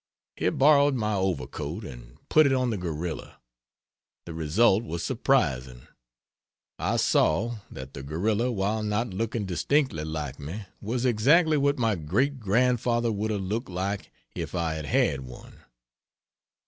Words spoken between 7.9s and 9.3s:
the gorilla while not